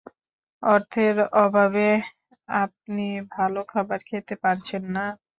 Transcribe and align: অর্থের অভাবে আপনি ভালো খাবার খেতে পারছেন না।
অর্থের 0.63 1.15
অভাবে 1.41 1.87
আপনি 2.49 3.05
ভালো 3.35 3.61
খাবার 3.71 3.99
খেতে 4.09 4.35
পারছেন 4.43 4.83
না। 4.95 5.05